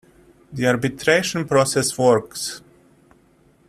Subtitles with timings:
[0.51, 2.63] The arbitration process works.